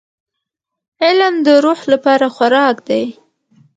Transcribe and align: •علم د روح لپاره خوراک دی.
•علم 1.03 1.35
د 1.45 1.47
روح 1.63 1.79
لپاره 1.93 2.27
خوراک 2.35 2.75
دی. 2.87 3.03